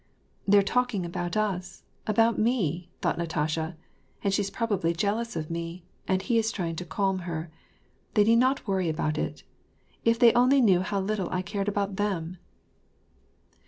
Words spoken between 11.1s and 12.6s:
I cared about them